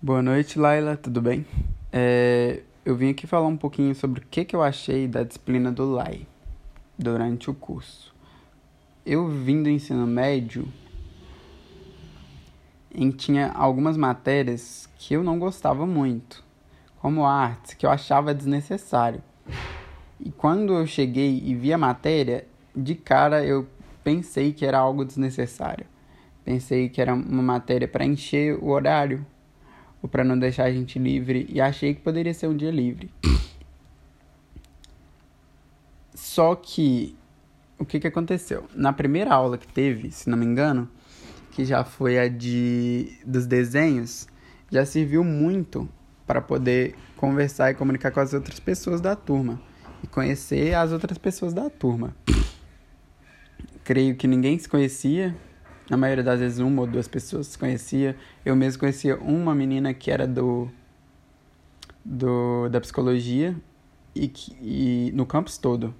Boa 0.00 0.22
noite, 0.22 0.60
Laila, 0.60 0.96
tudo 0.96 1.20
bem? 1.20 1.44
É, 1.92 2.60
eu 2.84 2.94
vim 2.94 3.10
aqui 3.10 3.26
falar 3.26 3.48
um 3.48 3.56
pouquinho 3.56 3.92
sobre 3.96 4.20
o 4.20 4.26
que, 4.30 4.44
que 4.44 4.54
eu 4.54 4.62
achei 4.62 5.08
da 5.08 5.24
disciplina 5.24 5.72
do 5.72 5.90
LAI 5.90 6.24
durante 6.96 7.50
o 7.50 7.54
curso. 7.54 8.14
Eu 9.04 9.26
vim 9.26 9.60
do 9.60 9.68
ensino 9.68 10.06
médio 10.06 10.68
em 12.94 13.10
tinha 13.10 13.50
algumas 13.50 13.96
matérias 13.96 14.88
que 14.96 15.14
eu 15.14 15.24
não 15.24 15.36
gostava 15.36 15.84
muito, 15.84 16.44
como 17.00 17.26
artes, 17.26 17.74
que 17.74 17.84
eu 17.84 17.90
achava 17.90 18.32
desnecessário. 18.32 19.20
E 20.20 20.30
quando 20.30 20.74
eu 20.74 20.86
cheguei 20.86 21.42
e 21.44 21.56
vi 21.56 21.72
a 21.72 21.78
matéria, 21.78 22.46
de 22.72 22.94
cara 22.94 23.44
eu 23.44 23.66
pensei 24.04 24.52
que 24.52 24.64
era 24.64 24.78
algo 24.78 25.04
desnecessário. 25.04 25.86
Pensei 26.44 26.88
que 26.88 27.00
era 27.00 27.12
uma 27.12 27.42
matéria 27.42 27.88
para 27.88 28.06
encher 28.06 28.54
o 28.62 28.68
horário 28.68 29.26
ou 30.02 30.08
para 30.08 30.24
não 30.24 30.38
deixar 30.38 30.64
a 30.64 30.72
gente 30.72 30.98
livre 30.98 31.46
e 31.48 31.60
achei 31.60 31.94
que 31.94 32.00
poderia 32.00 32.32
ser 32.34 32.46
um 32.46 32.56
dia 32.56 32.70
livre. 32.70 33.10
Só 36.14 36.54
que 36.54 37.16
o 37.78 37.84
que, 37.84 38.00
que 38.00 38.06
aconteceu? 38.06 38.66
Na 38.74 38.92
primeira 38.92 39.32
aula 39.32 39.56
que 39.56 39.66
teve, 39.66 40.10
se 40.10 40.28
não 40.28 40.36
me 40.36 40.44
engano, 40.44 40.88
que 41.52 41.64
já 41.64 41.84
foi 41.84 42.18
a 42.18 42.28
de 42.28 43.18
dos 43.24 43.46
desenhos, 43.46 44.26
já 44.70 44.84
serviu 44.84 45.24
muito 45.24 45.88
para 46.26 46.40
poder 46.40 46.94
conversar 47.16 47.70
e 47.70 47.74
comunicar 47.74 48.10
com 48.10 48.20
as 48.20 48.34
outras 48.34 48.60
pessoas 48.60 49.00
da 49.00 49.16
turma 49.16 49.60
e 50.02 50.06
conhecer 50.06 50.74
as 50.74 50.92
outras 50.92 51.18
pessoas 51.18 51.54
da 51.54 51.70
turma. 51.70 52.14
Creio 53.82 54.14
que 54.14 54.26
ninguém 54.26 54.58
se 54.58 54.68
conhecia, 54.68 55.34
na 55.88 55.96
maioria 55.96 56.24
das 56.24 56.40
vezes 56.40 56.58
uma 56.58 56.82
ou 56.82 56.86
duas 56.86 57.08
pessoas 57.08 57.48
se 57.48 57.58
conhecia. 57.58 58.16
Eu 58.44 58.54
mesmo 58.54 58.80
conhecia 58.80 59.16
uma 59.16 59.54
menina 59.54 59.94
que 59.94 60.10
era 60.10 60.26
do, 60.26 60.70
do 62.04 62.68
da 62.68 62.80
psicologia 62.80 63.56
e, 64.14 64.28
que, 64.28 64.56
e 64.60 65.12
no 65.14 65.24
campus 65.24 65.56
todo. 65.58 65.94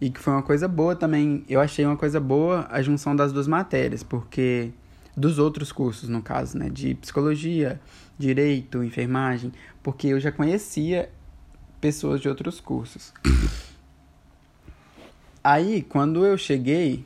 E 0.00 0.10
que 0.10 0.20
foi 0.20 0.32
uma 0.32 0.42
coisa 0.42 0.68
boa 0.68 0.94
também. 0.94 1.44
Eu 1.48 1.60
achei 1.60 1.84
uma 1.84 1.96
coisa 1.96 2.20
boa 2.20 2.66
a 2.70 2.80
junção 2.82 3.14
das 3.14 3.32
duas 3.32 3.48
matérias, 3.48 4.02
porque 4.02 4.72
dos 5.16 5.38
outros 5.38 5.72
cursos, 5.72 6.08
no 6.08 6.22
caso, 6.22 6.56
né, 6.56 6.70
de 6.70 6.94
psicologia, 6.94 7.80
direito, 8.16 8.84
enfermagem, 8.84 9.52
porque 9.82 10.08
eu 10.08 10.20
já 10.20 10.30
conhecia 10.30 11.10
pessoas 11.80 12.20
de 12.20 12.28
outros 12.28 12.60
cursos. 12.60 13.12
Aí, 15.42 15.82
quando 15.82 16.24
eu 16.24 16.36
cheguei, 16.36 17.04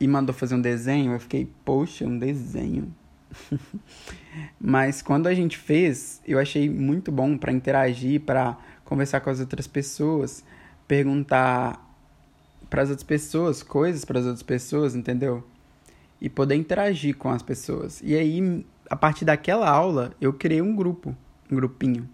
e 0.00 0.08
mandou 0.08 0.34
fazer 0.34 0.54
um 0.54 0.60
desenho, 0.60 1.12
eu 1.12 1.20
fiquei, 1.20 1.46
poxa, 1.62 2.06
um 2.06 2.18
desenho. 2.18 2.92
Mas 4.58 5.02
quando 5.02 5.26
a 5.26 5.34
gente 5.34 5.58
fez, 5.58 6.22
eu 6.26 6.38
achei 6.38 6.70
muito 6.70 7.12
bom 7.12 7.36
para 7.36 7.52
interagir, 7.52 8.22
para 8.22 8.56
conversar 8.84 9.20
com 9.20 9.28
as 9.28 9.40
outras 9.40 9.66
pessoas, 9.66 10.42
perguntar 10.88 11.86
para 12.70 12.82
as 12.82 12.88
outras 12.88 13.04
pessoas, 13.04 13.62
coisas 13.62 14.04
para 14.04 14.20
as 14.20 14.24
outras 14.24 14.42
pessoas, 14.42 14.94
entendeu? 14.94 15.46
E 16.18 16.30
poder 16.30 16.54
interagir 16.54 17.16
com 17.16 17.28
as 17.28 17.42
pessoas. 17.42 18.00
E 18.02 18.16
aí, 18.16 18.64
a 18.88 18.96
partir 18.96 19.26
daquela 19.26 19.68
aula, 19.68 20.12
eu 20.20 20.32
criei 20.32 20.62
um 20.62 20.74
grupo, 20.74 21.14
um 21.50 21.56
grupinho. 21.56 22.08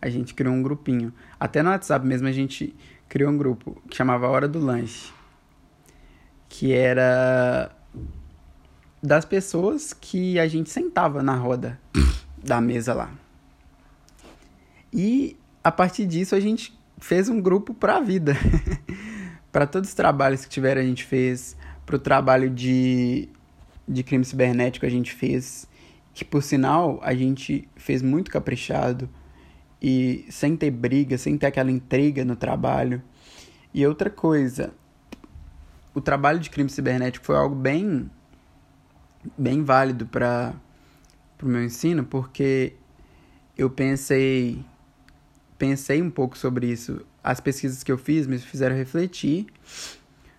A 0.00 0.08
gente 0.08 0.32
criou 0.32 0.54
um 0.54 0.62
grupinho. 0.62 1.12
Até 1.40 1.62
no 1.62 1.70
WhatsApp 1.70 2.06
mesmo 2.06 2.28
a 2.28 2.32
gente 2.32 2.74
criou 3.08 3.32
um 3.32 3.36
grupo 3.36 3.82
que 3.88 3.96
chamava 3.96 4.28
Hora 4.28 4.46
do 4.46 4.60
Lanche 4.60 5.16
que 6.48 6.72
era 6.72 7.70
das 9.02 9.24
pessoas 9.24 9.92
que 9.92 10.38
a 10.38 10.48
gente 10.48 10.70
sentava 10.70 11.22
na 11.22 11.36
roda 11.36 11.78
da 12.42 12.60
mesa 12.60 12.94
lá. 12.94 13.10
E 14.92 15.36
a 15.62 15.70
partir 15.70 16.06
disso 16.06 16.34
a 16.34 16.40
gente 16.40 16.76
fez 16.98 17.28
um 17.28 17.40
grupo 17.40 17.74
para 17.74 17.96
a 17.96 18.00
vida. 18.00 18.34
para 19.52 19.66
todos 19.66 19.88
os 19.88 19.94
trabalhos 19.94 20.44
que 20.44 20.50
tiveram 20.50 20.80
a 20.80 20.84
gente 20.84 21.04
fez, 21.04 21.56
para 21.84 21.96
o 21.96 21.98
trabalho 21.98 22.50
de, 22.50 23.28
de 23.88 24.02
crime 24.02 24.24
cibernético 24.24 24.84
a 24.84 24.88
gente 24.88 25.12
fez, 25.14 25.66
que 26.12 26.24
por 26.24 26.42
sinal 26.42 27.00
a 27.02 27.14
gente 27.14 27.68
fez 27.76 28.02
muito 28.02 28.30
caprichado 28.30 29.08
e 29.80 30.26
sem 30.28 30.56
ter 30.56 30.70
briga, 30.70 31.16
sem 31.16 31.38
ter 31.38 31.46
aquela 31.46 31.70
intriga 31.70 32.24
no 32.24 32.36
trabalho. 32.36 33.02
E 33.72 33.86
outra 33.86 34.10
coisa, 34.10 34.74
o 35.96 36.00
trabalho 36.02 36.38
de 36.38 36.50
crime 36.50 36.68
cibernético 36.68 37.24
foi 37.24 37.36
algo 37.36 37.54
bem 37.54 38.10
bem 39.36 39.64
válido 39.64 40.04
para 40.04 40.54
o 41.42 41.46
meu 41.46 41.64
ensino, 41.64 42.04
porque 42.04 42.74
eu 43.56 43.70
pensei 43.70 44.62
pensei 45.56 46.02
um 46.02 46.10
pouco 46.10 46.36
sobre 46.36 46.70
isso. 46.70 47.00
As 47.24 47.40
pesquisas 47.40 47.82
que 47.82 47.90
eu 47.90 47.96
fiz 47.96 48.26
me 48.26 48.38
fizeram 48.38 48.76
refletir 48.76 49.46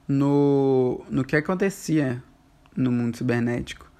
no, 0.07 1.03
no 1.09 1.25
que 1.25 1.35
acontecia 1.35 2.23
no 2.75 2.91
mundo 2.91 3.17
cibernético. 3.17 3.91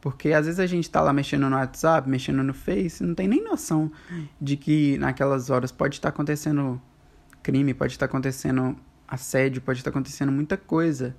Porque 0.00 0.32
às 0.32 0.46
vezes 0.46 0.58
a 0.58 0.66
gente 0.66 0.82
está 0.82 1.00
lá 1.00 1.12
mexendo 1.12 1.48
no 1.48 1.54
WhatsApp, 1.54 2.10
mexendo 2.10 2.42
no 2.42 2.52
Face, 2.52 3.04
não 3.04 3.14
tem 3.14 3.28
nem 3.28 3.42
noção 3.42 3.90
de 4.40 4.56
que 4.56 4.98
naquelas 4.98 5.48
horas 5.48 5.70
pode 5.70 5.94
estar 5.94 6.08
acontecendo 6.08 6.82
crime, 7.40 7.72
pode 7.72 7.92
estar 7.92 8.06
acontecendo 8.06 8.76
assédio, 9.06 9.62
pode 9.62 9.80
estar 9.80 9.90
acontecendo 9.90 10.32
muita 10.32 10.56
coisa, 10.56 11.16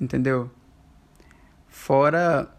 entendeu? 0.00 0.50
Fora 1.66 2.50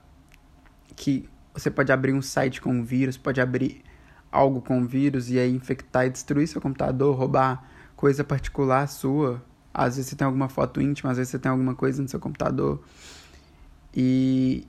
que 0.95 1.29
você 1.53 1.71
pode 1.71 1.91
abrir 1.91 2.13
um 2.13 2.21
site 2.21 2.61
com 2.61 2.83
vírus, 2.83 3.17
pode 3.17 3.41
abrir 3.41 3.83
algo 4.31 4.61
com 4.61 4.85
vírus 4.85 5.29
e 5.29 5.39
aí 5.39 5.51
infectar 5.53 6.05
e 6.05 6.09
destruir 6.09 6.47
seu 6.47 6.61
computador, 6.61 7.15
roubar 7.15 7.67
coisa 7.95 8.23
particular 8.23 8.87
sua. 8.87 9.43
Às 9.73 9.95
vezes 9.95 10.09
você 10.09 10.15
tem 10.15 10.25
alguma 10.25 10.49
foto 10.49 10.81
íntima, 10.81 11.11
às 11.11 11.17
vezes 11.17 11.31
você 11.31 11.39
tem 11.39 11.51
alguma 11.51 11.75
coisa 11.75 12.01
no 12.01 12.07
seu 12.07 12.19
computador. 12.19 12.83
E 13.93 14.67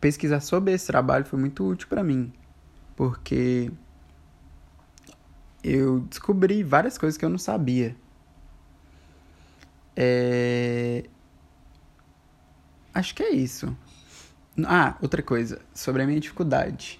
pesquisar 0.00 0.40
sobre 0.40 0.72
esse 0.72 0.86
trabalho 0.86 1.24
foi 1.24 1.38
muito 1.38 1.66
útil 1.66 1.88
para 1.88 2.02
mim, 2.02 2.32
porque 2.96 3.70
eu 5.62 6.00
descobri 6.00 6.62
várias 6.62 6.96
coisas 6.96 7.18
que 7.18 7.24
eu 7.24 7.28
não 7.28 7.38
sabia. 7.38 7.94
É... 10.02 11.04
Acho 12.94 13.14
que 13.14 13.22
é 13.22 13.32
isso. 13.32 13.76
Ah, 14.64 14.96
outra 15.02 15.22
coisa, 15.22 15.60
sobre 15.74 16.02
a 16.02 16.06
minha 16.06 16.18
dificuldade. 16.18 16.98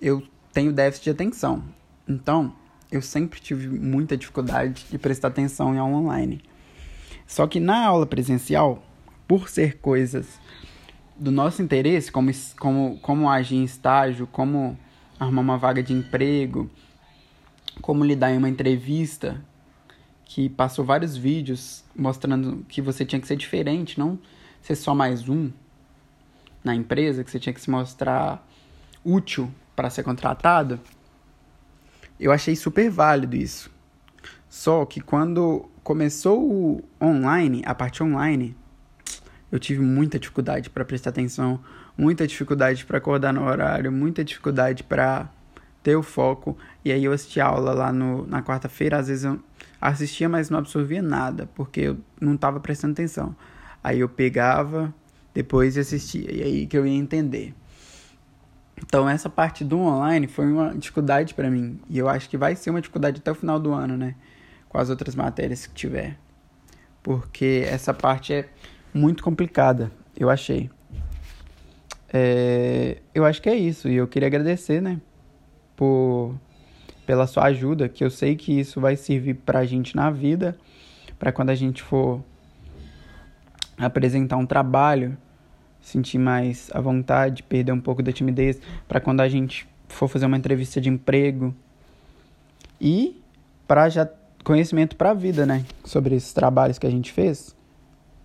Eu 0.00 0.26
tenho 0.50 0.72
déficit 0.72 1.04
de 1.04 1.10
atenção. 1.10 1.62
Então, 2.08 2.56
eu 2.90 3.02
sempre 3.02 3.38
tive 3.38 3.68
muita 3.68 4.16
dificuldade 4.16 4.86
de 4.90 4.96
prestar 4.96 5.28
atenção 5.28 5.74
em 5.74 5.78
aula 5.78 5.98
online. 5.98 6.42
Só 7.26 7.46
que 7.46 7.60
na 7.60 7.84
aula 7.84 8.06
presencial, 8.06 8.82
por 9.26 9.50
ser 9.50 9.76
coisas 9.76 10.40
do 11.14 11.30
nosso 11.30 11.60
interesse, 11.60 12.10
como, 12.10 12.30
como, 12.58 12.98
como 13.00 13.28
agir 13.28 13.56
em 13.56 13.64
estágio, 13.64 14.26
como 14.26 14.78
arrumar 15.20 15.42
uma 15.42 15.58
vaga 15.58 15.82
de 15.82 15.92
emprego, 15.92 16.70
como 17.82 18.02
lidar 18.02 18.32
em 18.32 18.38
uma 18.38 18.48
entrevista, 18.48 19.44
que 20.28 20.50
passou 20.50 20.84
vários 20.84 21.16
vídeos 21.16 21.82
mostrando 21.96 22.64
que 22.68 22.82
você 22.82 23.04
tinha 23.04 23.18
que 23.18 23.26
ser 23.26 23.34
diferente, 23.34 23.98
não 23.98 24.18
ser 24.60 24.76
só 24.76 24.94
mais 24.94 25.26
um 25.26 25.50
na 26.62 26.74
empresa, 26.74 27.24
que 27.24 27.30
você 27.30 27.40
tinha 27.40 27.52
que 27.52 27.60
se 27.60 27.70
mostrar 27.70 28.46
útil 29.02 29.50
para 29.74 29.88
ser 29.88 30.02
contratado. 30.02 30.78
Eu 32.20 32.30
achei 32.30 32.54
super 32.54 32.90
válido 32.90 33.36
isso. 33.36 33.70
Só 34.50 34.84
que 34.84 35.00
quando 35.00 35.66
começou 35.82 36.38
o 36.42 36.84
online, 37.00 37.62
a 37.64 37.74
parte 37.74 38.02
online, 38.02 38.54
eu 39.50 39.58
tive 39.58 39.80
muita 39.80 40.18
dificuldade 40.18 40.68
para 40.68 40.84
prestar 40.84 41.08
atenção, 41.08 41.58
muita 41.96 42.26
dificuldade 42.26 42.84
para 42.84 42.98
acordar 42.98 43.32
no 43.32 43.44
horário, 43.44 43.90
muita 43.90 44.22
dificuldade 44.22 44.82
para 44.82 45.30
ter 45.82 45.96
o 45.96 46.02
foco. 46.02 46.54
E 46.84 46.92
aí 46.92 47.02
eu 47.02 47.12
assisti 47.12 47.40
aula 47.40 47.72
lá 47.72 47.90
no, 47.90 48.26
na 48.26 48.42
quarta-feira, 48.42 48.98
às 48.98 49.08
vezes 49.08 49.24
eu 49.24 49.40
assistia, 49.80 50.28
mas 50.28 50.50
não 50.50 50.58
absorvia 50.58 51.02
nada, 51.02 51.48
porque 51.54 51.80
eu 51.80 51.98
não 52.20 52.34
estava 52.34 52.60
prestando 52.60 52.92
atenção. 52.92 53.34
Aí 53.82 54.00
eu 54.00 54.08
pegava, 54.08 54.92
depois 55.32 55.78
assistia, 55.78 56.30
e 56.32 56.42
aí 56.42 56.66
que 56.66 56.76
eu 56.76 56.86
ia 56.86 56.96
entender. 56.96 57.54
Então 58.76 59.08
essa 59.08 59.28
parte 59.28 59.64
do 59.64 59.78
online 59.78 60.26
foi 60.26 60.46
uma 60.46 60.74
dificuldade 60.76 61.34
para 61.34 61.50
mim, 61.50 61.80
e 61.88 61.98
eu 61.98 62.08
acho 62.08 62.28
que 62.28 62.36
vai 62.36 62.54
ser 62.56 62.70
uma 62.70 62.80
dificuldade 62.80 63.18
até 63.20 63.30
o 63.30 63.34
final 63.34 63.58
do 63.58 63.72
ano, 63.72 63.96
né? 63.96 64.14
Com 64.68 64.78
as 64.78 64.90
outras 64.90 65.14
matérias 65.14 65.66
que 65.66 65.74
tiver. 65.74 66.18
Porque 67.02 67.64
essa 67.66 67.94
parte 67.94 68.32
é 68.32 68.48
muito 68.92 69.22
complicada, 69.22 69.90
eu 70.16 70.28
achei. 70.28 70.70
É, 72.12 72.98
eu 73.14 73.24
acho 73.24 73.40
que 73.42 73.48
é 73.48 73.54
isso, 73.54 73.88
e 73.88 73.94
eu 73.94 74.08
queria 74.08 74.28
agradecer, 74.28 74.80
né? 74.80 75.00
Por 75.76 76.34
pela 77.08 77.26
sua 77.26 77.44
ajuda, 77.44 77.88
que 77.88 78.04
eu 78.04 78.10
sei 78.10 78.36
que 78.36 78.60
isso 78.60 78.82
vai 78.82 78.94
servir 78.94 79.32
para 79.32 79.60
a 79.60 79.64
gente 79.64 79.96
na 79.96 80.10
vida, 80.10 80.54
para 81.18 81.32
quando 81.32 81.48
a 81.48 81.54
gente 81.54 81.82
for 81.82 82.22
apresentar 83.78 84.36
um 84.36 84.44
trabalho, 84.44 85.16
sentir 85.80 86.18
mais 86.18 86.70
à 86.70 86.82
vontade, 86.82 87.42
perder 87.42 87.72
um 87.72 87.80
pouco 87.80 88.02
da 88.02 88.12
timidez, 88.12 88.60
para 88.86 89.00
quando 89.00 89.22
a 89.22 89.28
gente 89.28 89.66
for 89.88 90.06
fazer 90.06 90.26
uma 90.26 90.36
entrevista 90.36 90.82
de 90.82 90.90
emprego. 90.90 91.54
E 92.78 93.18
para 93.66 93.88
já 93.88 94.06
conhecimento 94.44 94.94
para 94.94 95.12
a 95.12 95.14
vida, 95.14 95.46
né? 95.46 95.64
Sobre 95.84 96.14
esses 96.14 96.34
trabalhos 96.34 96.78
que 96.78 96.86
a 96.86 96.90
gente 96.90 97.10
fez, 97.10 97.56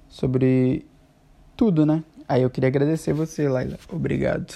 sobre 0.09 0.85
tudo, 1.56 1.85
né? 1.85 2.03
Aí 2.27 2.41
eu 2.41 2.50
queria 2.50 2.68
agradecer 2.68 3.13
você, 3.13 3.47
Laila. 3.47 3.80
Obrigado. 3.88 4.53